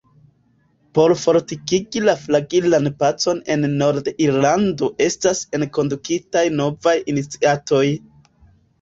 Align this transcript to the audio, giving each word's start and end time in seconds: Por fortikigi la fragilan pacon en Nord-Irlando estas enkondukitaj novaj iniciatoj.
Por 0.97 1.11
fortikigi 1.23 2.01
la 2.05 2.15
fragilan 2.21 2.89
pacon 3.05 3.43
en 3.57 3.69
Nord-Irlando 3.83 4.91
estas 5.11 5.45
enkondukitaj 5.61 6.47
novaj 6.61 6.99
iniciatoj. 7.17 7.89